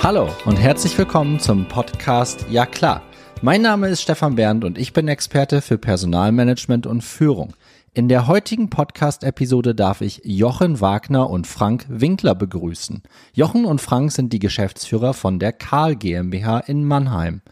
[0.00, 3.02] Hallo und herzlich willkommen zum Podcast Ja klar.
[3.42, 7.54] Mein Name ist Stefan Bernd und ich bin Experte für Personalmanagement und Führung.
[7.94, 13.02] In der heutigen Podcast-Episode darf ich Jochen Wagner und Frank Winkler begrüßen.
[13.32, 17.42] Jochen und Frank sind die Geschäftsführer von der Karl GmbH in Mannheim.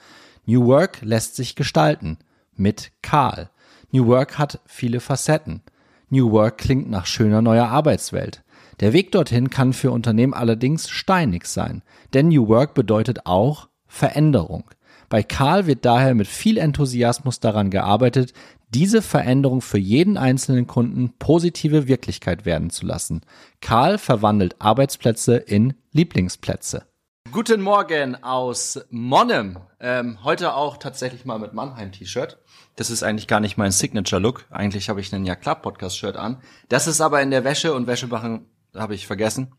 [0.47, 2.17] New Work lässt sich gestalten.
[2.55, 3.51] Mit Karl.
[3.91, 5.63] New Work hat viele Facetten.
[6.11, 8.45] New Work klingt nach schöner neuer Arbeitswelt.
[8.81, 14.71] Der Weg dorthin kann für Unternehmen allerdings steinig sein, denn New Work bedeutet auch Veränderung.
[15.09, 18.35] Bei Karl wird daher mit viel Enthusiasmus daran gearbeitet,
[18.69, 23.23] diese Veränderung für jeden einzelnen Kunden positive Wirklichkeit werden zu lassen.
[23.61, 26.85] Karl verwandelt Arbeitsplätze in Lieblingsplätze.
[27.33, 29.59] Guten Morgen aus Monnem.
[29.81, 32.39] Ähm, heute auch tatsächlich mal mit Mannheim-T-Shirt.
[32.77, 34.47] Das ist eigentlich gar nicht mein Signature-Look.
[34.51, 36.43] Eigentlich habe ich einen Ja klar Podcast-Shirt an.
[36.69, 39.53] Das ist aber in der Wäsche und Wäsche machen habe ich vergessen.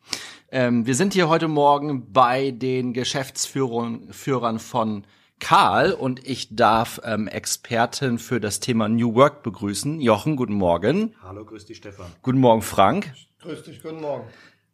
[0.52, 5.06] Ähm, wir sind hier heute Morgen bei den Geschäftsführern von
[5.40, 10.02] Karl und ich darf ähm, Experten für das Thema New Work begrüßen.
[10.02, 11.16] Jochen, guten Morgen.
[11.22, 12.08] Hallo, grüß dich, Stefan.
[12.22, 13.14] Guten Morgen, Frank.
[13.42, 14.26] Grüß dich, guten Morgen.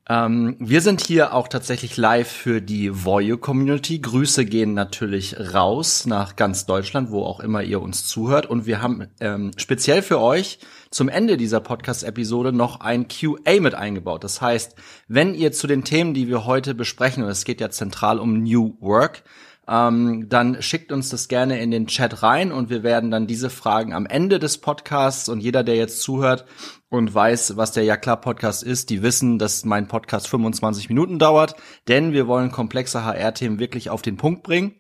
[0.09, 3.99] Ähm, wir sind hier auch tatsächlich live für die Voyo Community.
[3.99, 8.45] Grüße gehen natürlich raus nach ganz Deutschland, wo auch immer ihr uns zuhört.
[8.45, 10.59] Und wir haben ähm, speziell für euch
[10.91, 14.25] zum Ende dieser Podcast-Episode noch ein QA mit eingebaut.
[14.25, 14.75] Das heißt,
[15.07, 18.43] wenn ihr zu den Themen, die wir heute besprechen, und es geht ja zentral um
[18.43, 19.23] New Work,
[19.67, 23.50] ähm, dann schickt uns das gerne in den Chat rein und wir werden dann diese
[23.50, 26.45] Fragen am Ende des Podcasts und jeder, der jetzt zuhört
[26.89, 31.17] und weiß, was der Ja klar Podcast ist, die wissen, dass mein Podcast 25 Minuten
[31.17, 31.55] dauert,
[31.88, 34.75] denn wir wollen komplexe HR-Themen wirklich auf den Punkt bringen.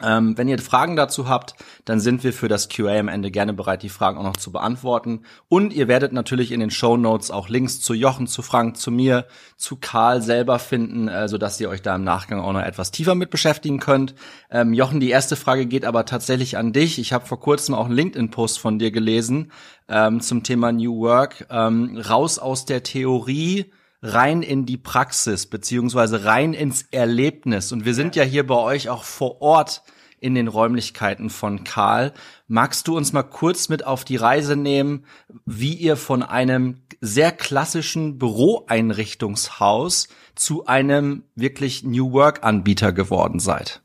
[0.00, 1.54] Ähm, wenn ihr Fragen dazu habt,
[1.84, 4.50] dann sind wir für das QA am Ende gerne bereit, die Fragen auch noch zu
[4.50, 5.24] beantworten.
[5.48, 8.90] Und ihr werdet natürlich in den Show Notes auch Links zu Jochen, zu Frank, zu
[8.90, 9.26] mir,
[9.58, 12.90] zu Karl selber finden, äh, so dass ihr euch da im Nachgang auch noch etwas
[12.90, 14.14] tiefer mit beschäftigen könnt.
[14.50, 16.98] Ähm, Jochen, die erste Frage geht aber tatsächlich an dich.
[16.98, 19.52] Ich habe vor kurzem auch einen LinkedIn-Post von dir gelesen
[19.88, 21.46] ähm, zum Thema New Work.
[21.50, 23.70] Ähm, raus aus der Theorie
[24.02, 27.72] rein in die Praxis beziehungsweise rein ins Erlebnis.
[27.72, 29.82] Und wir sind ja hier bei euch auch vor Ort
[30.22, 32.12] in den Räumlichkeiten von Karl.
[32.46, 35.04] Magst du uns mal kurz mit auf die Reise nehmen,
[35.44, 43.81] wie ihr von einem sehr klassischen Büroeinrichtungshaus zu einem wirklich New Work Anbieter geworden seid?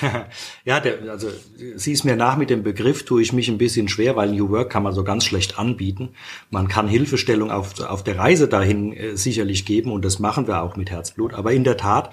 [0.64, 1.28] ja, der, also
[1.76, 4.50] sieh es mir nach mit dem Begriff, tue ich mich ein bisschen schwer, weil New
[4.50, 6.10] Work kann man so ganz schlecht anbieten.
[6.50, 10.62] Man kann Hilfestellung auf, auf der Reise dahin äh, sicherlich geben und das machen wir
[10.62, 11.34] auch mit Herzblut.
[11.34, 12.12] Aber in der Tat,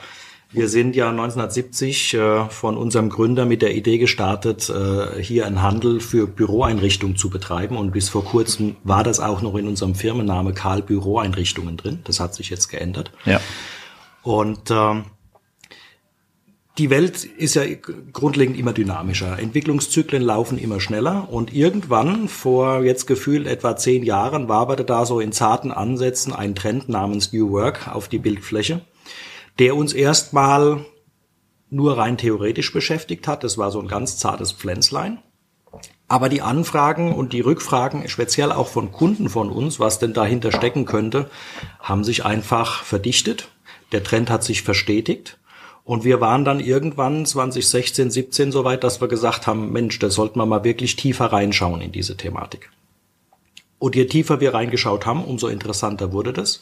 [0.51, 5.61] wir sind ja 1970 äh, von unserem Gründer mit der Idee gestartet, äh, hier einen
[5.61, 7.77] Handel für Büroeinrichtungen zu betreiben.
[7.77, 11.99] Und bis vor kurzem war das auch noch in unserem Firmenname Karl Büroeinrichtungen drin.
[12.05, 13.11] Das hat sich jetzt geändert.
[13.25, 13.41] Ja.
[14.21, 15.05] Und ähm,
[16.77, 17.63] die Welt ist ja
[18.11, 19.39] grundlegend immer dynamischer.
[19.39, 25.21] Entwicklungszyklen laufen immer schneller und irgendwann, vor jetzt gefühlt etwa zehn Jahren, waberte da so
[25.21, 28.81] in zarten Ansätzen ein Trend namens New Work auf die Bildfläche,
[29.57, 30.85] der uns erstmal
[31.69, 33.45] nur rein theoretisch beschäftigt hat.
[33.45, 35.19] Das war so ein ganz zartes Pflänzlein.
[36.07, 40.51] Aber die Anfragen und die Rückfragen, speziell auch von Kunden von uns, was denn dahinter
[40.51, 41.29] stecken könnte,
[41.79, 43.49] haben sich einfach verdichtet.
[43.91, 45.39] Der Trend hat sich verstetigt.
[45.85, 50.09] Und wir waren dann irgendwann 2016, 17 so weit, dass wir gesagt haben, Mensch, da
[50.09, 52.71] sollten wir mal wirklich tiefer reinschauen in diese Thematik.
[53.77, 56.59] Und je tiefer wir reingeschaut haben, umso interessanter wurde das.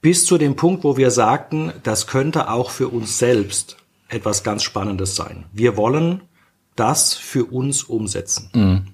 [0.00, 3.76] Bis zu dem Punkt, wo wir sagten, das könnte auch für uns selbst
[4.08, 5.44] etwas ganz Spannendes sein.
[5.52, 6.22] Wir wollen
[6.76, 8.50] das für uns umsetzen.
[8.54, 8.86] Mhm.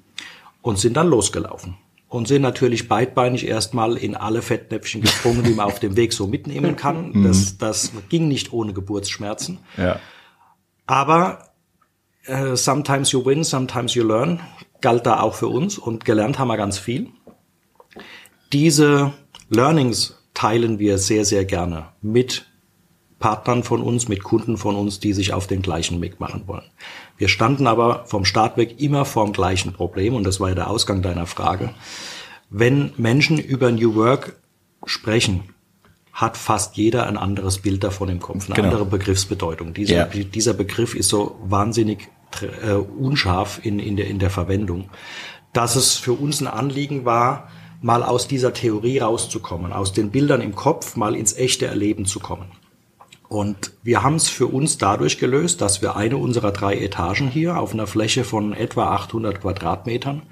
[0.61, 1.77] Und sind dann losgelaufen
[2.15, 6.29] und sind natürlich beidbeinig erstmal in alle Fettnäpfchen gesprungen, die man auf dem Weg so
[6.29, 7.11] mitnehmen kann.
[7.11, 7.25] Mhm.
[7.25, 9.59] Das, das ging nicht ohne Geburtsschmerzen.
[9.77, 9.99] Ja.
[10.87, 11.49] Aber
[12.27, 14.39] äh, sometimes you win, sometimes you learn
[14.81, 17.09] galt da auch für uns und gelernt haben wir ganz viel.
[18.53, 19.13] Diese
[19.49, 22.47] Learnings teilen wir sehr, sehr gerne mit
[23.25, 26.67] Partnern von uns, mit Kunden von uns, die sich auf den gleichen Weg machen wollen.
[27.17, 30.55] Wir standen aber vom Start weg immer vor dem gleichen Problem und das war ja
[30.55, 31.71] der Ausgang deiner Frage.
[32.51, 34.37] Wenn Menschen über New Work
[34.85, 35.45] sprechen,
[36.13, 38.69] hat fast jeder ein anderes Bild davon im Kopf, eine genau.
[38.69, 39.73] andere Begriffsbedeutung.
[39.73, 40.25] Dieser, ja.
[40.25, 42.11] dieser Begriff ist so wahnsinnig
[42.43, 44.91] äh, unscharf in, in, der, in der Verwendung,
[45.55, 47.49] dass es für uns ein Anliegen war,
[47.81, 52.21] mal aus dieser Theorie rauszukommen, aus den Bildern im Kopf mal ins echte Erleben zu
[52.21, 52.51] kommen.
[53.29, 57.59] Und wir haben es für uns dadurch gelöst, dass wir eine unserer drei Etagen hier
[57.59, 60.23] auf einer Fläche von etwa 800 Quadratmetern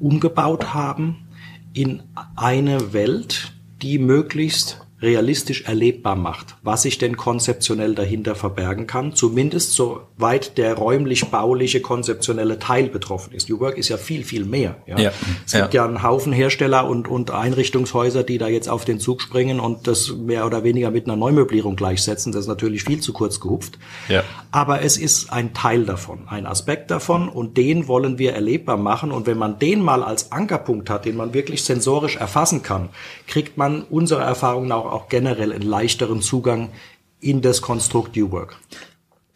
[0.00, 1.28] umgebaut haben
[1.72, 2.02] in
[2.34, 3.52] eine Welt,
[3.82, 10.74] die möglichst realistisch erlebbar macht, was sich denn konzeptionell dahinter verbergen kann, zumindest soweit der
[10.74, 13.48] räumlich-bauliche konzeptionelle Teil betroffen ist.
[13.48, 14.76] New Work ist ja viel, viel mehr.
[14.86, 14.98] Ja.
[14.98, 15.12] ja
[15.46, 15.82] es gibt ja.
[15.82, 19.86] ja einen Haufen Hersteller und, und Einrichtungshäuser, die da jetzt auf den Zug springen und
[19.86, 22.32] das mehr oder weniger mit einer Neumöblierung gleichsetzen.
[22.32, 23.78] Das ist natürlich viel zu kurz gehupft.
[24.08, 24.24] Ja.
[24.50, 29.12] Aber es ist ein Teil davon, ein Aspekt davon und den wollen wir erlebbar machen.
[29.12, 32.88] Und wenn man den mal als Ankerpunkt hat, den man wirklich sensorisch erfassen kann,
[33.28, 36.70] kriegt man unsere Erfahrungen auch generell einen leichteren Zugang
[37.20, 38.56] in das Konstrukt New Work.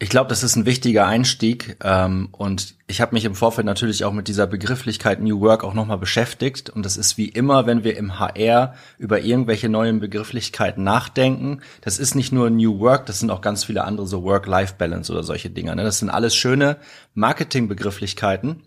[0.03, 4.05] Ich glaube, das ist ein wichtiger Einstieg ähm, und ich habe mich im Vorfeld natürlich
[4.05, 7.85] auch mit dieser Begrifflichkeit New Work auch nochmal beschäftigt und das ist wie immer, wenn
[7.85, 13.21] wir im HR über irgendwelche neuen Begrifflichkeiten nachdenken, das ist nicht nur New Work, das
[13.21, 15.77] sind auch ganz viele andere so Work-Life-Balance oder solche Dinge.
[15.77, 15.85] Ne?
[15.85, 16.79] Das sind alles schöne
[17.15, 18.61] Marketing-Begrifflichkeiten,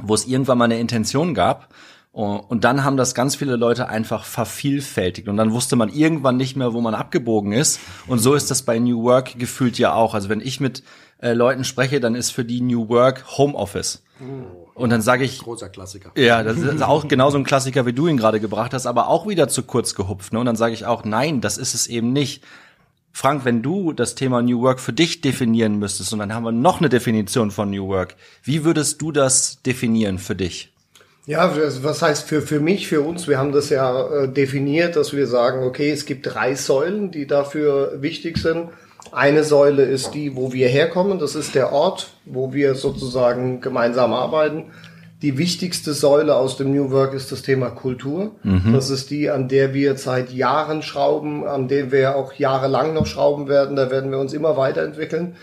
[0.00, 1.68] wo es irgendwann mal eine Intention gab
[2.12, 5.28] und dann haben das ganz viele Leute einfach vervielfältigt.
[5.28, 7.80] Und dann wusste man irgendwann nicht mehr, wo man abgebogen ist.
[8.06, 10.12] Und so ist das bei New Work gefühlt ja auch.
[10.12, 10.82] Also wenn ich mit
[11.22, 14.02] äh, Leuten spreche, dann ist für die New Work Homeoffice.
[14.74, 15.38] Und dann sage ich.
[15.38, 16.12] Großer Klassiker.
[16.16, 19.26] Ja, das ist auch genauso ein Klassiker, wie du ihn gerade gebracht hast, aber auch
[19.26, 20.34] wieder zu kurz gehupft.
[20.34, 20.38] Ne?
[20.38, 22.44] Und dann sage ich auch, nein, das ist es eben nicht.
[23.12, 26.52] Frank, wenn du das Thema New Work für dich definieren müsstest, und dann haben wir
[26.52, 30.71] noch eine Definition von New Work, wie würdest du das definieren für dich?
[31.24, 33.28] Ja, was heißt für, für mich, für uns?
[33.28, 37.26] Wir haben das ja äh, definiert, dass wir sagen, okay, es gibt drei Säulen, die
[37.26, 38.70] dafür wichtig sind.
[39.12, 41.20] Eine Säule ist die, wo wir herkommen.
[41.20, 44.72] Das ist der Ort, wo wir sozusagen gemeinsam arbeiten.
[45.22, 48.32] Die wichtigste Säule aus dem New Work ist das Thema Kultur.
[48.42, 48.72] Mhm.
[48.72, 53.06] Das ist die, an der wir seit Jahren schrauben, an der wir auch jahrelang noch
[53.06, 53.76] schrauben werden.
[53.76, 55.36] Da werden wir uns immer weiterentwickeln.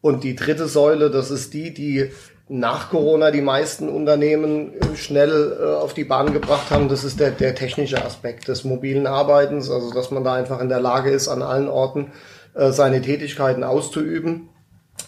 [0.00, 2.10] Und die dritte Säule, das ist die, die
[2.48, 7.18] nach Corona die meisten Unternehmen äh, schnell äh, auf die Bahn gebracht haben, das ist
[7.18, 11.10] der, der technische Aspekt des mobilen Arbeitens, also dass man da einfach in der Lage
[11.10, 12.12] ist, an allen Orten
[12.54, 14.48] äh, seine Tätigkeiten auszuüben.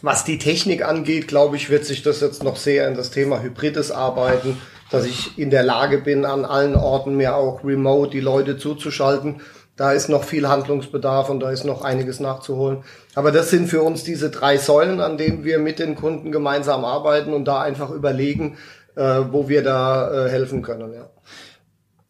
[0.02, 3.40] Was die Technik angeht, glaube ich, wird sich das jetzt noch sehr in das Thema
[3.40, 8.20] hybrides Arbeiten, dass ich in der Lage bin, an allen Orten mir auch remote die
[8.20, 9.40] Leute zuzuschalten
[9.78, 12.78] da ist noch viel Handlungsbedarf und da ist noch einiges nachzuholen.
[13.14, 16.84] Aber das sind für uns diese drei Säulen, an denen wir mit den Kunden gemeinsam
[16.84, 18.58] arbeiten und da einfach überlegen,
[18.96, 20.92] äh, wo wir da äh, helfen können.
[20.92, 21.08] Ja.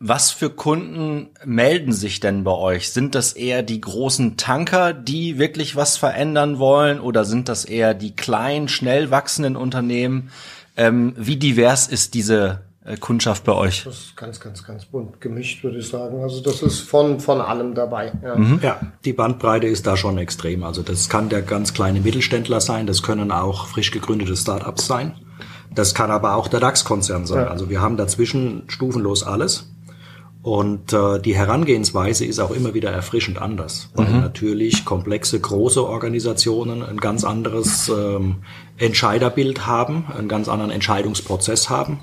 [0.01, 2.91] Was für Kunden melden sich denn bei euch?
[2.91, 7.93] Sind das eher die großen Tanker, die wirklich was verändern wollen, oder sind das eher
[7.93, 10.31] die kleinen, schnell wachsenden Unternehmen?
[10.77, 12.61] Ähm, wie divers ist diese
[12.97, 13.85] Kundschaft bei euch?
[13.85, 16.23] Das ist ganz, ganz, ganz bunt gemischt, würde ich sagen.
[16.23, 18.13] Also das ist von, von allem dabei.
[18.23, 18.37] Ja.
[18.37, 18.61] Mhm.
[18.63, 20.65] ja, die Bandbreite ist da schon extrem.
[20.65, 25.15] Also das kann der ganz kleine Mittelständler sein, das können auch frisch gegründete Startups sein.
[25.75, 27.45] Das kann aber auch der DAX-Konzern sein.
[27.45, 27.49] Ja.
[27.49, 29.71] Also wir haben dazwischen stufenlos alles.
[30.41, 34.21] Und äh, die Herangehensweise ist auch immer wieder erfrischend anders, weil mhm.
[34.21, 38.37] natürlich komplexe, große Organisationen ein ganz anderes ähm,
[38.79, 42.01] Entscheiderbild haben, einen ganz anderen Entscheidungsprozess haben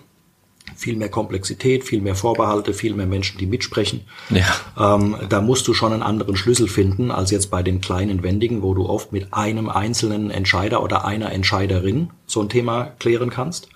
[0.75, 4.01] viel mehr Komplexität, viel mehr Vorbehalte, viel mehr Menschen, die mitsprechen.
[4.29, 4.95] Ja.
[4.95, 8.61] Ähm, da musst du schon einen anderen Schlüssel finden als jetzt bei den kleinen Wendigen,
[8.61, 13.69] wo du oft mit einem einzelnen Entscheider oder einer Entscheiderin so ein Thema klären kannst.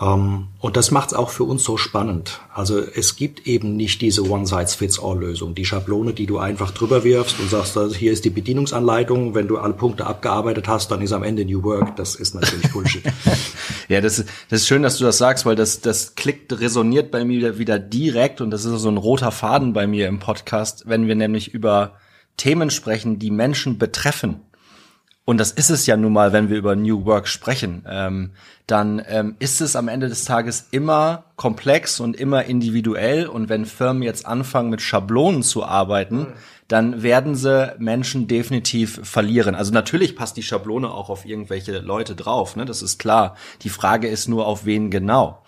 [0.00, 2.40] Ähm, und das macht es auch für uns so spannend.
[2.54, 7.50] Also es gibt eben nicht diese One-Size-Fits-All-Lösung, die Schablone, die du einfach drüber wirfst und
[7.50, 11.44] sagst, hier ist die Bedienungsanleitung, wenn du alle Punkte abgearbeitet hast, dann ist am Ende
[11.44, 11.96] New Work.
[11.96, 13.02] Das ist natürlich Bullshit.
[13.88, 17.10] ja, das ist, das ist schön, dass du das sagst, weil das, das klickt, resoniert
[17.10, 20.84] bei mir wieder direkt und das ist so ein roter Faden bei mir im Podcast,
[20.86, 21.94] wenn wir nämlich über
[22.36, 24.42] Themen sprechen, die Menschen betreffen
[25.28, 28.30] und das ist es ja nun mal, wenn wir über New Work sprechen, ähm,
[28.66, 33.26] dann ähm, ist es am Ende des Tages immer komplex und immer individuell.
[33.26, 36.32] Und wenn Firmen jetzt anfangen, mit Schablonen zu arbeiten, mhm.
[36.68, 39.54] dann werden sie Menschen definitiv verlieren.
[39.54, 42.64] Also natürlich passt die Schablone auch auf irgendwelche Leute drauf, ne?
[42.64, 43.36] das ist klar.
[43.60, 45.44] Die Frage ist nur, auf wen genau.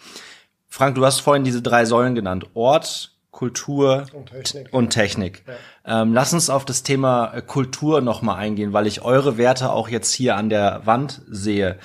[0.68, 2.50] Frank, du hast vorhin diese drei Säulen genannt.
[2.52, 4.68] Ort, Kultur und Technik.
[4.72, 5.44] Und Technik.
[5.86, 6.02] Ja.
[6.02, 9.88] Ähm, lass uns auf das Thema äh, Kultur nochmal eingehen, weil ich eure Werte auch
[9.88, 11.78] jetzt hier an der Wand sehe.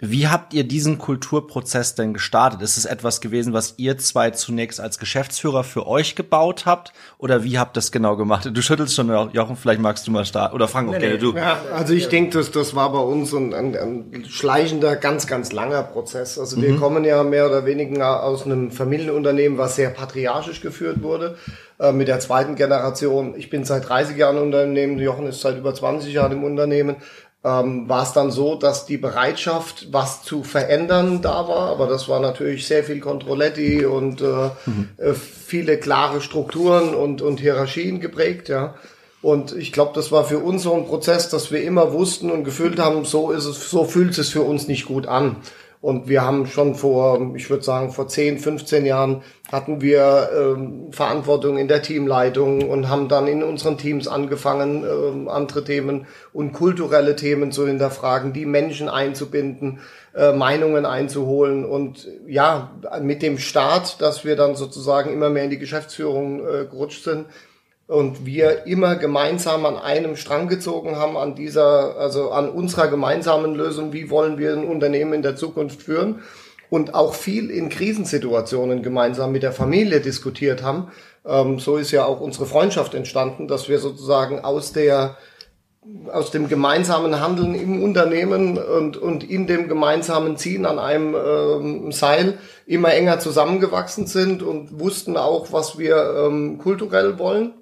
[0.00, 2.62] Wie habt ihr diesen Kulturprozess denn gestartet?
[2.62, 6.92] Ist es etwas gewesen, was ihr zwei zunächst als Geschäftsführer für euch gebaut habt?
[7.18, 8.48] Oder wie habt ihr das genau gemacht?
[8.52, 10.54] Du schüttelst schon, Jochen, vielleicht magst du mal starten.
[10.54, 11.34] Oder Frank, okay, nee, du.
[11.34, 15.50] Ja, also ich denke, das, das war bei uns ein, ein, ein schleichender, ganz, ganz
[15.50, 16.38] langer Prozess.
[16.38, 16.78] Also wir mhm.
[16.78, 21.36] kommen ja mehr oder weniger aus einem Familienunternehmen, was sehr patriarchisch geführt wurde.
[21.80, 23.34] Äh, mit der zweiten Generation.
[23.36, 26.96] Ich bin seit 30 Jahren im Unternehmen, Jochen ist seit über 20 Jahren im Unternehmen.
[27.48, 31.70] Ähm, war es dann so, dass die Bereitschaft, was zu verändern, da war.
[31.70, 34.88] Aber das war natürlich sehr viel Controletti und äh, mhm.
[34.98, 38.74] Äh, viele klare Strukturen und, und Hierarchien geprägt, ja.
[39.20, 42.44] Und ich glaube, das war für uns so ein Prozess, dass wir immer wussten und
[42.44, 45.36] gefühlt haben, so ist es, so fühlt es für uns nicht gut an.
[45.80, 50.88] Und wir haben schon vor, ich würde sagen, vor 10, 15 Jahren hatten wir ähm,
[50.90, 56.52] Verantwortung in der Teamleitung und haben dann in unseren Teams angefangen, ähm, andere Themen und
[56.52, 59.78] kulturelle Themen zu hinterfragen, die Menschen einzubinden,
[60.16, 61.64] äh, Meinungen einzuholen.
[61.64, 66.66] Und ja, mit dem Start, dass wir dann sozusagen immer mehr in die Geschäftsführung äh,
[66.68, 67.26] gerutscht sind,
[67.88, 73.54] und wir immer gemeinsam an einem Strang gezogen haben, an dieser, also an unserer gemeinsamen
[73.54, 76.20] Lösung, wie wollen wir ein Unternehmen in der Zukunft führen
[76.68, 80.92] und auch viel in Krisensituationen gemeinsam mit der Familie diskutiert haben.
[81.26, 85.16] Ähm, so ist ja auch unsere Freundschaft entstanden, dass wir sozusagen aus der
[86.12, 91.92] aus dem gemeinsamen Handeln im Unternehmen und, und in dem gemeinsamen Ziehen an einem ähm,
[91.92, 97.54] Seil immer enger zusammengewachsen sind und wussten auch, was wir ähm, kulturell wollen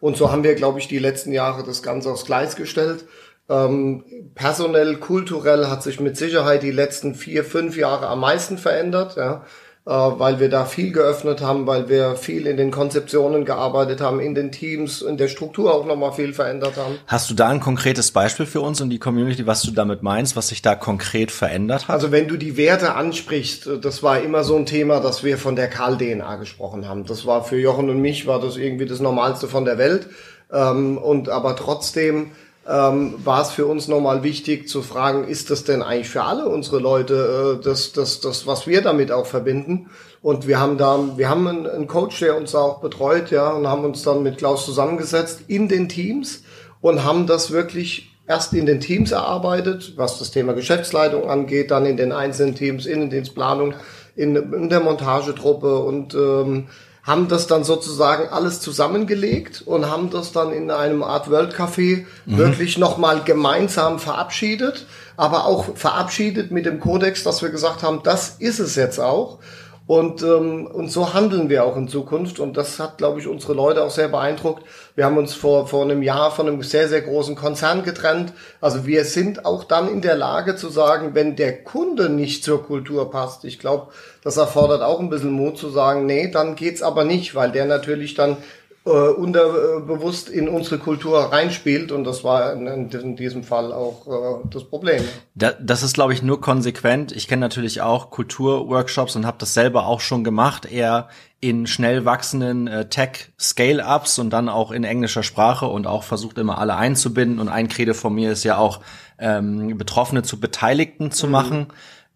[0.00, 3.04] und so haben wir, glaube ich, die letzten Jahre das Ganze aufs Gleis gestellt.
[3.48, 4.04] Ähm,
[4.34, 9.16] personell, kulturell hat sich mit Sicherheit die letzten vier, fünf Jahre am meisten verändert.
[9.16, 9.44] Ja
[9.84, 14.34] weil wir da viel geöffnet haben, weil wir viel in den Konzeptionen gearbeitet haben, in
[14.34, 16.98] den Teams, in der Struktur auch nochmal viel verändert haben.
[17.06, 20.36] Hast du da ein konkretes Beispiel für uns und die Community, was du damit meinst,
[20.36, 21.94] was sich da konkret verändert hat?
[21.94, 25.38] Also wenn du die Werte ansprichst, äh, das war immer so ein Thema, dass wir
[25.38, 27.06] von der Karl-DNA gesprochen haben.
[27.06, 30.08] Das war für Jochen und mich, war das irgendwie das Normalste von der Welt.
[30.52, 32.32] Ähm, und aber trotzdem
[32.68, 36.46] ähm, war es für uns nochmal wichtig zu fragen, ist das denn eigentlich für alle
[36.46, 39.90] unsere Leute äh, das, das, das, was wir damit auch verbinden?
[40.22, 43.50] Und wir haben da, wir haben einen, einen Coach, der uns da auch betreut, ja,
[43.50, 46.42] und haben uns dann mit Klaus zusammengesetzt in den Teams
[46.82, 51.86] und haben das wirklich erst in den Teams erarbeitet, was das Thema Geschäftsleitung angeht, dann
[51.86, 53.74] in den einzelnen Teams, Innendienstplanung,
[54.14, 56.68] in, in der Montagetruppe und ähm,
[57.02, 62.04] haben das dann sozusagen alles zusammengelegt und haben das dann in einem Art World Café
[62.26, 62.36] mhm.
[62.36, 68.36] wirklich nochmal gemeinsam verabschiedet, aber auch verabschiedet mit dem Kodex, dass wir gesagt haben, das
[68.38, 69.38] ist es jetzt auch.
[69.90, 72.38] Und, ähm, und so handeln wir auch in Zukunft.
[72.38, 74.62] Und das hat, glaube ich, unsere Leute auch sehr beeindruckt.
[74.94, 78.32] Wir haben uns vor, vor einem Jahr von einem sehr, sehr großen Konzern getrennt.
[78.60, 82.64] Also wir sind auch dann in der Lage zu sagen, wenn der Kunde nicht zur
[82.64, 83.88] Kultur passt, ich glaube,
[84.22, 87.64] das erfordert auch ein bisschen Mut zu sagen, nee, dann geht's aber nicht, weil der
[87.64, 88.36] natürlich dann
[88.90, 94.48] äh, unterbewusst in unsere Kultur reinspielt und das war in, in diesem Fall auch äh,
[94.50, 95.02] das Problem.
[95.34, 97.12] Da, das ist, glaube ich, nur konsequent.
[97.12, 101.08] Ich kenne natürlich auch Kulturworkshops und habe das selber auch schon gemacht, eher
[101.40, 106.58] in schnell wachsenden äh, Tech-Scale-Ups und dann auch in englischer Sprache und auch versucht immer
[106.58, 107.38] alle einzubinden.
[107.38, 108.80] Und ein Credo von mir ist ja auch,
[109.18, 111.32] ähm, Betroffene zu Beteiligten zu mhm.
[111.32, 111.66] machen.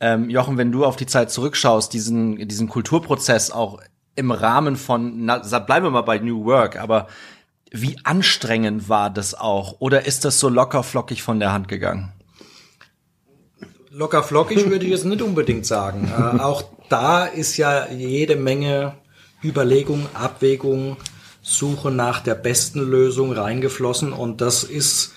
[0.00, 3.80] Ähm, Jochen, wenn du auf die Zeit zurückschaust, diesen, diesen Kulturprozess auch
[4.16, 7.09] im Rahmen von, na, bleiben wir mal bei New Work, aber
[7.71, 9.76] wie anstrengend war das auch?
[9.80, 12.12] Oder ist das so locker flockig von der Hand gegangen?
[13.90, 16.09] Locker flockig würde ich jetzt nicht unbedingt sagen.
[16.09, 18.94] Äh, auch da ist ja jede Menge
[19.42, 20.97] Überlegung, Abwägung,
[21.42, 25.12] Suche nach der besten Lösung reingeflossen und das ist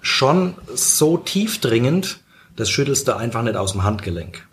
[0.00, 2.20] schon so tiefdringend,
[2.56, 4.46] das schüttelst du einfach nicht aus dem Handgelenk.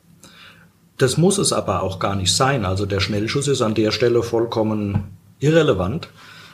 [0.99, 2.65] Das muss es aber auch gar nicht sein.
[2.65, 6.09] Also der Schnellschuss ist an der Stelle vollkommen irrelevant,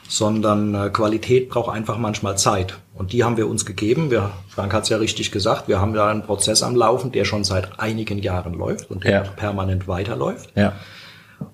[0.07, 2.77] sondern äh, Qualität braucht einfach manchmal Zeit.
[2.93, 4.11] Und die haben wir uns gegeben.
[4.11, 7.25] Wir, Frank hat es ja richtig gesagt, wir haben ja einen Prozess am Laufen, der
[7.25, 9.21] schon seit einigen Jahren läuft und der ja.
[9.23, 10.51] permanent weiterläuft.
[10.55, 10.73] Ja.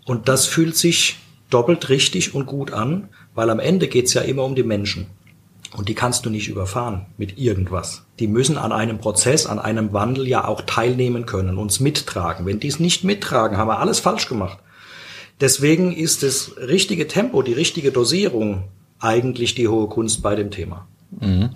[0.05, 1.17] Und das fühlt sich
[1.49, 5.07] doppelt richtig und gut an, weil am Ende geht's ja immer um die Menschen.
[5.75, 8.03] Und die kannst du nicht überfahren mit irgendwas.
[8.19, 12.45] Die müssen an einem Prozess, an einem Wandel ja auch teilnehmen können, uns mittragen.
[12.45, 14.59] Wenn die es nicht mittragen, haben wir alles falsch gemacht.
[15.39, 18.65] Deswegen ist das richtige Tempo, die richtige Dosierung
[18.99, 20.87] eigentlich die hohe Kunst bei dem Thema.
[21.19, 21.49] Mhm.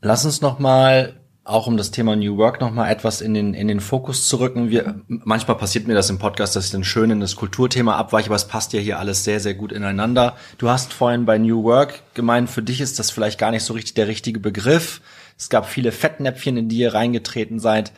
[0.00, 1.17] Lass uns noch mal
[1.48, 4.38] auch um das Thema New Work noch mal etwas in den in den Fokus zu
[4.38, 4.70] rücken.
[4.70, 8.28] Wir, manchmal passiert mir das im Podcast, dass ich dann schön in das Kulturthema abweiche,
[8.28, 10.36] aber es passt ja hier alles sehr sehr gut ineinander.
[10.58, 13.72] Du hast vorhin bei New Work gemeint, für dich ist das vielleicht gar nicht so
[13.72, 15.00] richtig der richtige Begriff.
[15.38, 17.92] Es gab viele Fettnäpfchen, in die ihr reingetreten seid.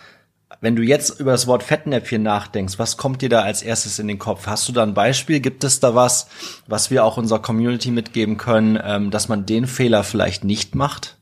[0.60, 4.08] Wenn du jetzt über das Wort Fettnäpfchen nachdenkst, was kommt dir da als erstes in
[4.08, 4.46] den Kopf?
[4.46, 5.40] Hast du da ein Beispiel?
[5.40, 6.28] Gibt es da was,
[6.66, 11.16] was wir auch unserer Community mitgeben können, ähm, dass man den Fehler vielleicht nicht macht?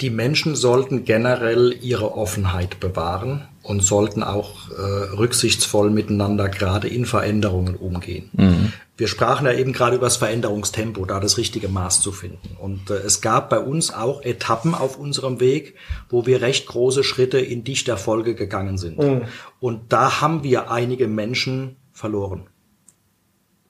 [0.00, 4.82] Die Menschen sollten generell ihre Offenheit bewahren und sollten auch äh,
[5.16, 8.30] rücksichtsvoll miteinander gerade in Veränderungen umgehen.
[8.34, 8.72] Mhm.
[8.98, 12.56] Wir sprachen ja eben gerade über das Veränderungstempo, da das richtige Maß zu finden.
[12.58, 15.74] Und äh, es gab bei uns auch Etappen auf unserem Weg,
[16.10, 18.98] wo wir recht große Schritte in dichter Folge gegangen sind.
[18.98, 19.22] Mhm.
[19.60, 22.48] Und da haben wir einige Menschen verloren.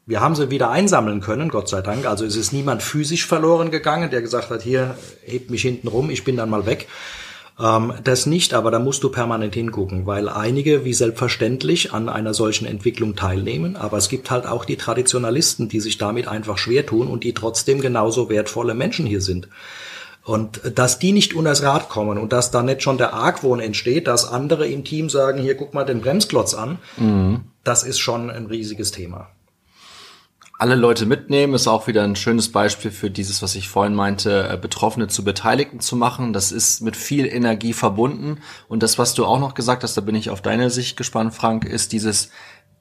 [0.08, 2.06] Wir haben sie wieder einsammeln können, Gott sei Dank.
[2.06, 6.10] Also es ist niemand physisch verloren gegangen, der gesagt hat, hier, hebt mich hinten rum,
[6.10, 6.86] ich bin dann mal weg.
[7.58, 12.34] Ähm, das nicht, aber da musst du permanent hingucken, weil einige wie selbstverständlich an einer
[12.34, 16.86] solchen Entwicklung teilnehmen, aber es gibt halt auch die Traditionalisten, die sich damit einfach schwer
[16.86, 19.48] tun und die trotzdem genauso wertvolle Menschen hier sind.
[20.22, 24.06] Und dass die nicht unters Rad kommen und dass da nicht schon der Argwohn entsteht,
[24.06, 27.40] dass andere im Team sagen, hier guck mal den Bremsklotz an, mhm.
[27.64, 29.30] das ist schon ein riesiges Thema
[30.58, 34.48] alle Leute mitnehmen, ist auch wieder ein schönes Beispiel für dieses, was ich vorhin meinte,
[34.50, 36.32] äh, Betroffene zu Beteiligten zu machen.
[36.32, 38.38] Das ist mit viel Energie verbunden.
[38.68, 41.34] Und das, was du auch noch gesagt hast, da bin ich auf deine Sicht gespannt,
[41.34, 42.30] Frank, ist dieses,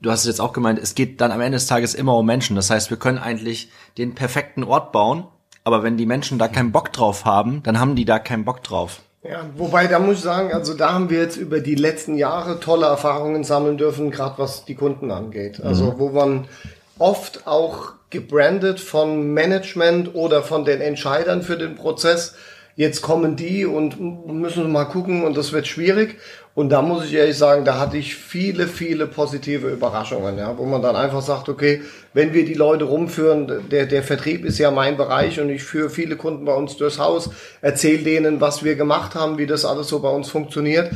[0.01, 2.25] du hast es jetzt auch gemeint, es geht dann am Ende des Tages immer um
[2.25, 2.55] Menschen.
[2.55, 5.27] Das heißt, wir können eigentlich den perfekten Ort bauen,
[5.65, 8.63] aber wenn die Menschen da keinen Bock drauf haben, dann haben die da keinen Bock
[8.63, 9.01] drauf.
[9.27, 12.60] Ja, wobei da muss ich sagen, also da haben wir jetzt über die letzten Jahre
[12.60, 15.62] tolle Erfahrungen sammeln dürfen, gerade was die Kunden angeht.
[15.62, 16.00] Also mhm.
[16.00, 16.48] wo man
[16.99, 22.35] oft auch gebrandet von Management oder von den Entscheidern für den Prozess.
[22.77, 26.17] Jetzt kommen die und müssen mal gucken und das wird schwierig.
[26.55, 30.63] Und da muss ich ehrlich sagen, da hatte ich viele, viele positive Überraschungen, ja, wo
[30.65, 31.81] man dann einfach sagt, okay,
[32.13, 35.89] wenn wir die Leute rumführen, der, der Vertrieb ist ja mein Bereich und ich führe
[35.89, 37.29] viele Kunden bei uns durchs Haus,
[37.61, 40.91] erzähle denen, was wir gemacht haben, wie das alles so bei uns funktioniert.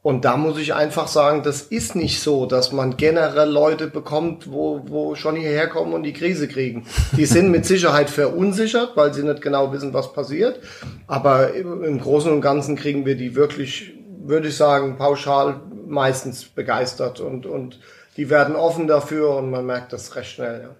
[0.00, 4.50] Und da muss ich einfach sagen, das ist nicht so, dass man generell Leute bekommt,
[4.50, 6.86] wo, wo schon hierher kommen und die Krise kriegen.
[7.16, 10.60] Die sind mit Sicherheit verunsichert, weil sie nicht genau wissen, was passiert.
[11.08, 17.20] Aber im Großen und Ganzen kriegen wir die wirklich, würde ich sagen, pauschal meistens begeistert
[17.20, 17.80] und, und
[18.16, 20.62] die werden offen dafür und man merkt das recht schnell.
[20.62, 20.70] Ja.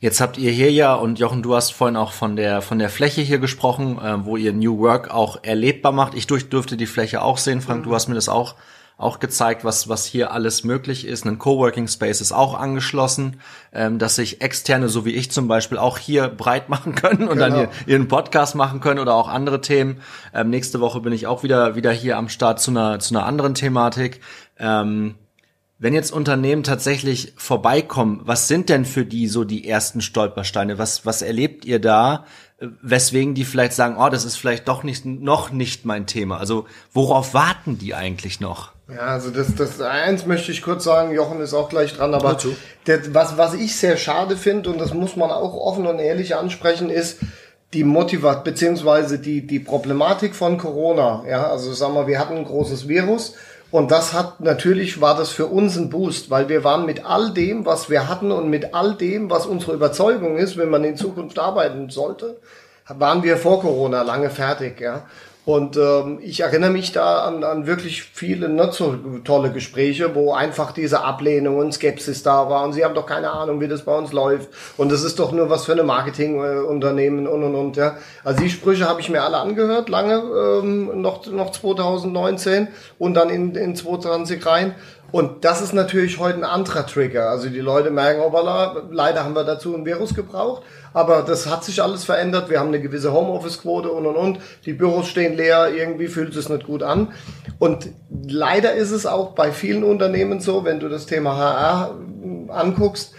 [0.00, 2.88] Jetzt habt ihr hier ja, und Jochen, du hast vorhin auch von der, von der
[2.88, 6.14] Fläche hier gesprochen, äh, wo ihr New Work auch erlebbar macht.
[6.14, 7.60] Ich durch, durfte die Fläche auch sehen.
[7.60, 7.88] Frank, mhm.
[7.88, 8.54] du hast mir das auch,
[8.96, 11.26] auch gezeigt, was, was hier alles möglich ist.
[11.26, 13.40] Ein Coworking Space ist auch angeschlossen,
[13.72, 17.38] ähm, dass sich Externe, so wie ich zum Beispiel, auch hier breit machen können und
[17.38, 17.48] genau.
[17.48, 20.00] dann hier, ihren Podcast machen können oder auch andere Themen.
[20.32, 23.26] Ähm, nächste Woche bin ich auch wieder, wieder hier am Start zu einer, zu einer
[23.26, 24.20] anderen Thematik.
[24.60, 25.16] Ähm,
[25.78, 30.78] wenn jetzt Unternehmen tatsächlich vorbeikommen, was sind denn für die so die ersten Stolpersteine?
[30.78, 32.24] Was, was erlebt ihr da,
[32.58, 36.38] weswegen die vielleicht sagen, oh, das ist vielleicht doch nicht, noch nicht mein Thema?
[36.38, 38.72] Also worauf warten die eigentlich noch?
[38.88, 42.36] Ja, also das, das eins möchte ich kurz sagen, Jochen ist auch gleich dran, aber
[42.84, 46.34] das, was, was ich sehr schade finde, und das muss man auch offen und ehrlich
[46.34, 47.18] ansprechen, ist,
[47.74, 51.22] die Motivat beziehungsweise die die Problematik von Corona.
[51.28, 53.34] Ja, also sagen wir, wir hatten ein großes Virus
[53.70, 57.32] und das hat natürlich war das für uns ein Boost, weil wir waren mit all
[57.32, 60.96] dem, was wir hatten und mit all dem, was unsere Überzeugung ist, wenn man in
[60.96, 62.38] Zukunft arbeiten sollte,
[62.88, 65.02] waren wir vor Corona lange fertig, ja.
[65.48, 70.34] Und ähm, ich erinnere mich da an, an wirklich viele nicht so tolle Gespräche, wo
[70.34, 72.64] einfach diese Ablehnung und Skepsis da war.
[72.64, 74.50] Und sie haben doch keine Ahnung, wie das bei uns läuft.
[74.76, 77.76] Und das ist doch nur was für eine Marketingunternehmen und und und.
[77.78, 77.96] Ja.
[78.24, 83.30] Also die Sprüche habe ich mir alle angehört, lange, ähm, noch, noch 2019 und dann
[83.30, 84.74] in, in 2020 rein.
[85.10, 87.30] Und das ist natürlich heute ein anderer Trigger.
[87.30, 90.62] Also die Leute merken, oh, leider haben wir dazu ein Virus gebraucht.
[90.92, 92.50] Aber das hat sich alles verändert.
[92.50, 94.38] Wir haben eine gewisse Homeoffice-Quote und und und.
[94.66, 95.72] Die Büros stehen leer.
[95.74, 97.12] Irgendwie fühlt es nicht gut an.
[97.58, 97.88] Und
[98.26, 101.98] leider ist es auch bei vielen Unternehmen so, wenn du das Thema HR
[102.48, 103.14] anguckst,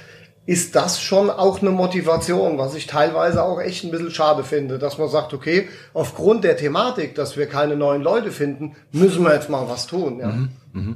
[0.46, 4.80] ist das schon auch eine Motivation, was ich teilweise auch echt ein bisschen schade finde,
[4.80, 9.34] dass man sagt, okay, aufgrund der Thematik, dass wir keine neuen Leute finden, müssen wir
[9.34, 10.20] jetzt mal was tun.
[10.20, 10.28] Ja.
[10.28, 10.96] Mhm, mh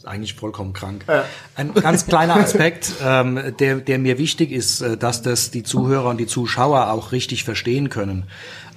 [0.00, 1.04] ist eigentlich vollkommen krank.
[1.06, 1.24] Ja.
[1.56, 6.08] Ein ganz kleiner Aspekt, ähm, der, der mir wichtig ist, äh, dass das die Zuhörer
[6.08, 8.24] und die Zuschauer auch richtig verstehen können.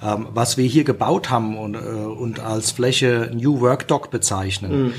[0.02, 4.86] Ähm, was wir hier gebaut haben und, äh, und als Fläche New Work Doc bezeichnen,
[4.86, 4.94] mhm.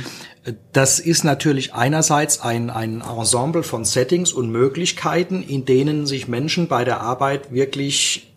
[0.74, 6.68] Das ist natürlich einerseits ein, ein Ensemble von Settings und Möglichkeiten, in denen sich Menschen
[6.68, 8.32] bei der Arbeit wirklich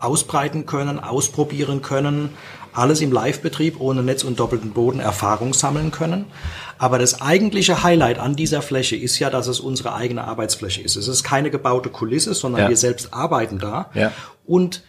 [0.00, 2.30] ausbreiten können, ausprobieren können,
[2.76, 6.26] alles im Live-Betrieb ohne Netz und doppelten Boden Erfahrung sammeln können.
[6.78, 10.96] Aber das eigentliche Highlight an dieser Fläche ist ja, dass es unsere eigene Arbeitsfläche ist.
[10.96, 12.68] Es ist keine gebaute Kulisse, sondern ja.
[12.68, 13.90] wir selbst arbeiten da.
[13.94, 14.12] Ja.
[14.44, 14.82] Und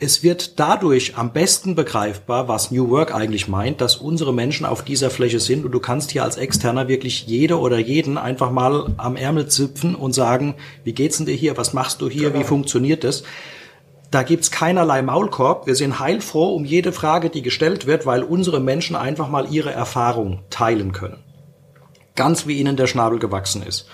[0.00, 4.82] es wird dadurch am besten begreifbar, was New Work eigentlich meint, dass unsere Menschen auf
[4.82, 8.92] dieser Fläche sind und du kannst hier als Externer wirklich jede oder jeden einfach mal
[8.96, 12.40] am Ärmel zipfen und sagen, wie geht's denn dir hier, was machst du hier, genau.
[12.40, 13.24] wie funktioniert das?
[14.10, 15.66] Da gibt's keinerlei Maulkorb.
[15.66, 19.72] Wir sind heilfroh um jede Frage, die gestellt wird, weil unsere Menschen einfach mal ihre
[19.72, 21.18] Erfahrung teilen können.
[22.14, 23.86] Ganz wie ihnen der Schnabel gewachsen ist.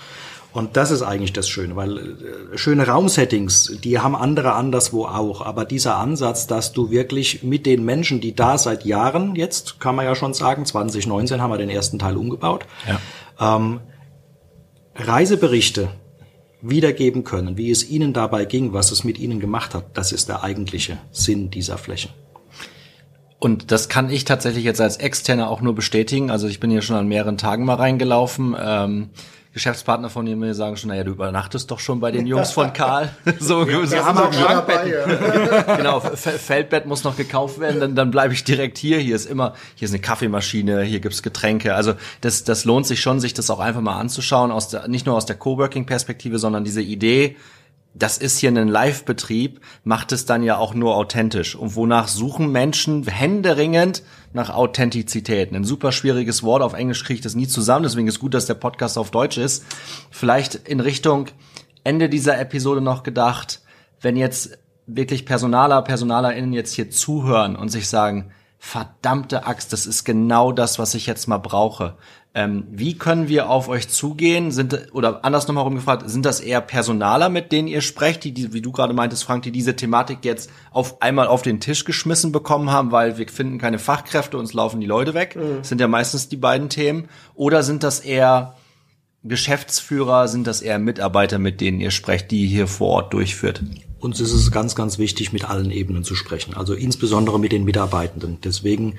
[0.55, 5.41] Und das ist eigentlich das Schöne, weil äh, schöne Raumsettings, die haben andere anderswo auch.
[5.41, 9.97] Aber dieser Ansatz, dass du wirklich mit den Menschen, die da seit Jahren, jetzt kann
[9.97, 13.57] man ja schon sagen, 2019 haben wir den ersten Teil umgebaut, ja.
[13.57, 13.81] ähm,
[14.95, 15.89] Reiseberichte
[16.69, 19.97] wiedergeben können, wie es ihnen dabei ging, was es mit ihnen gemacht hat.
[19.97, 22.09] Das ist der eigentliche Sinn dieser Fläche.
[23.39, 26.31] Und das kann ich tatsächlich jetzt als Externer auch nur bestätigen.
[26.31, 28.55] Also ich bin hier schon an mehreren Tagen mal reingelaufen.
[28.59, 29.09] Ähm,
[29.55, 33.09] Geschäftspartner von mir sagen schon, naja, du übernachtest doch schon bei den Jungs von Karl.
[33.39, 34.91] so, wir, wir haben auch Schrankbetten.
[34.91, 35.75] Ja.
[35.77, 38.99] genau, Feldbett muss noch gekauft werden, dann, dann bleibe ich direkt hier.
[38.99, 41.73] Hier ist immer, hier ist eine Kaffeemaschine, hier gibt's Getränke.
[41.73, 45.05] Also das, das lohnt sich schon, sich das auch einfach mal anzuschauen, aus der, nicht
[45.05, 47.37] nur aus der Coworking-Perspektive, sondern diese Idee,
[47.97, 51.55] das ist hier ein Live-Betrieb, macht es dann ja auch nur authentisch.
[51.55, 54.03] Und wonach suchen Menschen händeringend
[54.33, 55.53] nach Authentizität?
[55.53, 58.47] Ein super schwieriges Wort, auf Englisch kriege ich das nie zusammen, deswegen ist gut, dass
[58.47, 59.63] der Podcast auf Deutsch ist.
[60.11, 61.27] Vielleicht in Richtung
[61.85, 63.61] Ende dieser Episode noch gedacht,
[64.01, 70.03] wenn jetzt wirklich Personaler, PersonalerInnen jetzt hier zuhören und sich sagen, verdammte Axt, das ist
[70.03, 71.95] genau das, was ich jetzt mal brauche.
[72.37, 74.51] Ähm, wie können wir auf euch zugehen?
[74.51, 78.51] Sind oder anders nochmal rumgefragt, sind das eher Personaler, mit denen ihr sprecht, die, die,
[78.51, 82.33] wie du gerade meintest, Frank, die diese Thematik jetzt auf einmal auf den Tisch geschmissen
[82.33, 85.37] bekommen haben, weil wir finden keine Fachkräfte, uns laufen die Leute weg?
[85.37, 85.59] Mhm.
[85.59, 87.07] Das sind ja meistens die beiden Themen.
[87.35, 88.55] Oder sind das eher
[89.23, 93.63] Geschäftsführer, sind das eher Mitarbeiter, mit denen ihr sprecht, die hier vor Ort durchführt?
[94.01, 97.63] Uns ist es ganz, ganz wichtig, mit allen Ebenen zu sprechen, also insbesondere mit den
[97.63, 98.39] Mitarbeitenden.
[98.43, 98.95] Deswegen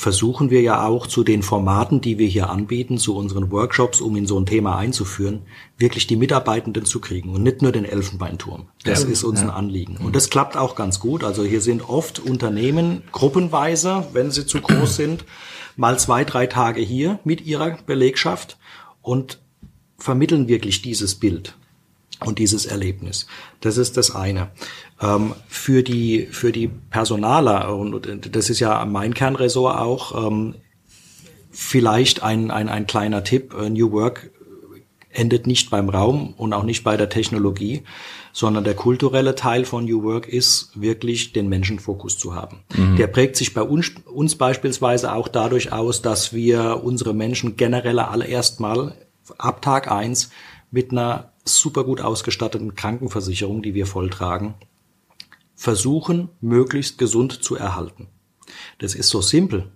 [0.00, 4.16] versuchen wir ja auch zu den Formaten, die wir hier anbieten, zu unseren Workshops, um
[4.16, 5.42] in so ein Thema einzuführen,
[5.76, 8.68] wirklich die Mitarbeitenden zu kriegen und nicht nur den Elfenbeinturm.
[8.82, 9.48] Das ja, ist uns ja.
[9.48, 9.98] ein Anliegen.
[9.98, 11.22] Und das klappt auch ganz gut.
[11.22, 15.26] Also hier sind oft Unternehmen gruppenweise, wenn sie zu groß sind,
[15.76, 18.56] mal zwei, drei Tage hier mit ihrer Belegschaft
[19.02, 19.38] und
[19.98, 21.58] vermitteln wirklich dieses Bild
[22.24, 23.26] und dieses Erlebnis.
[23.60, 24.50] Das ist das eine.
[25.00, 30.26] Ähm, für die für die Personaler und das ist ja mein Kernressort auch.
[30.26, 30.56] Ähm,
[31.50, 34.30] vielleicht ein, ein ein kleiner Tipp: äh, New Work
[35.12, 37.82] endet nicht beim Raum und auch nicht bei der Technologie,
[38.32, 42.60] sondern der kulturelle Teil von New Work ist wirklich den Menschenfokus zu haben.
[42.76, 42.96] Mhm.
[42.96, 47.98] Der prägt sich bei uns, uns beispielsweise auch dadurch aus, dass wir unsere Menschen generell
[47.98, 48.94] alle erstmal
[49.38, 50.30] ab Tag eins
[50.70, 54.54] mit einer super gut ausgestatteten Krankenversicherung, die wir volltragen,
[55.54, 58.08] versuchen, möglichst gesund zu erhalten.
[58.78, 59.70] Das ist so simpel.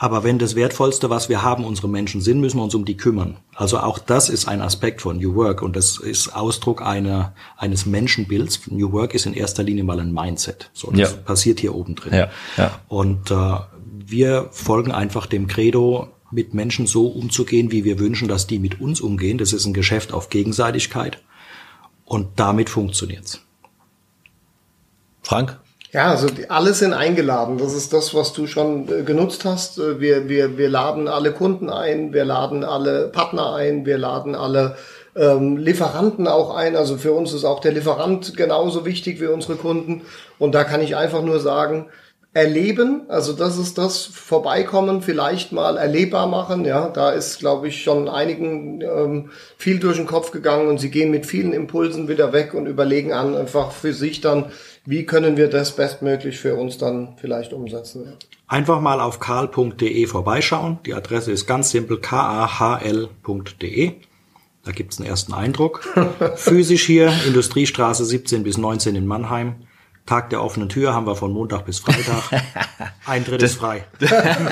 [0.00, 2.96] Aber wenn das Wertvollste, was wir haben, unsere Menschen sind, müssen wir uns um die
[2.96, 3.38] kümmern.
[3.52, 7.84] Also auch das ist ein Aspekt von New Work und das ist Ausdruck einer, eines
[7.84, 8.60] Menschenbilds.
[8.68, 10.70] New Work ist in erster Linie mal ein Mindset.
[10.72, 11.16] So, das ja.
[11.16, 12.14] passiert hier oben drin.
[12.14, 12.78] Ja, ja.
[12.86, 13.56] Und äh,
[14.06, 18.80] wir folgen einfach dem Credo, mit Menschen so umzugehen, wie wir wünschen, dass die mit
[18.80, 19.38] uns umgehen.
[19.38, 21.18] Das ist ein Geschäft auf Gegenseitigkeit
[22.04, 23.40] und damit funktioniert's.
[25.22, 25.58] Frank?
[25.92, 27.56] Ja, also alle sind eingeladen.
[27.56, 29.78] Das ist das, was du schon äh, genutzt hast.
[29.78, 34.34] Äh, wir, wir, wir laden alle Kunden ein, wir laden alle Partner ein, wir laden
[34.34, 34.76] alle
[35.16, 36.76] ähm, Lieferanten auch ein.
[36.76, 40.02] Also für uns ist auch der Lieferant genauso wichtig wie unsere Kunden.
[40.38, 41.86] Und da kann ich einfach nur sagen,
[42.38, 46.64] erleben, also das ist das Vorbeikommen, vielleicht mal erlebbar machen.
[46.64, 50.90] Ja, da ist, glaube ich, schon einigen ähm, viel durch den Kopf gegangen und sie
[50.90, 54.52] gehen mit vielen Impulsen wieder weg und überlegen an einfach für sich dann,
[54.86, 58.04] wie können wir das bestmöglich für uns dann vielleicht umsetzen.
[58.06, 58.12] Ja.
[58.46, 60.78] Einfach mal auf karl.de vorbeischauen.
[60.86, 63.92] Die Adresse ist ganz simpel kahl.de.
[64.64, 65.82] Da gibt's einen ersten Eindruck.
[66.36, 69.56] Physisch hier, Industriestraße 17 bis 19 in Mannheim.
[70.08, 72.42] Tag der offenen Tür haben wir von Montag bis Freitag.
[73.06, 73.84] Eintritt ist frei.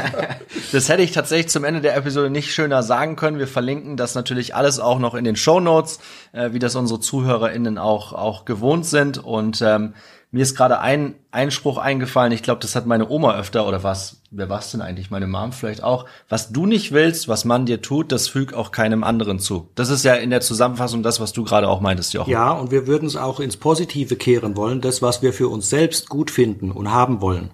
[0.72, 3.38] das hätte ich tatsächlich zum Ende der Episode nicht schöner sagen können.
[3.38, 5.98] Wir verlinken das natürlich alles auch noch in den Show Notes,
[6.32, 9.16] äh, wie das unsere ZuhörerInnen auch, auch gewohnt sind.
[9.16, 9.94] Und ähm,
[10.36, 14.20] mir ist gerade ein Einspruch eingefallen, ich glaube, das hat meine Oma öfter, oder was,
[14.30, 15.10] wer war's denn eigentlich?
[15.10, 16.04] Meine Mom vielleicht auch.
[16.28, 19.70] Was du nicht willst, was man dir tut, das füg auch keinem anderen zu.
[19.76, 22.30] Das ist ja in der Zusammenfassung das, was du gerade auch meintest, Jochen.
[22.30, 25.70] Ja, und wir würden es auch ins Positive kehren wollen, das, was wir für uns
[25.70, 27.50] selbst gut finden und haben wollen.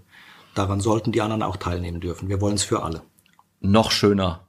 [0.57, 2.29] Daran sollten die anderen auch teilnehmen dürfen.
[2.29, 3.03] Wir wollen es für alle.
[3.61, 4.41] Noch schöner.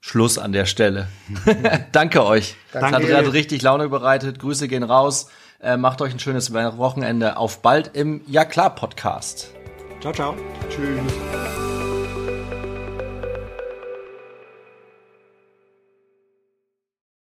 [0.00, 1.08] Schluss an der Stelle.
[1.92, 2.54] Danke euch.
[2.72, 3.08] Danke.
[3.08, 4.38] Das hat richtig Laune bereitet.
[4.38, 5.26] Grüße gehen raus.
[5.62, 7.36] Äh, macht euch ein schönes Wochenende.
[7.36, 9.52] Auf bald im Ja klar Podcast.
[10.00, 10.34] Ciao, ciao.
[10.68, 11.51] Tschüss.